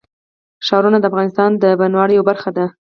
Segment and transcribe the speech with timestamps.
[0.65, 2.65] ښارونه د افغانستان د بڼوالۍ یوه برخه ده.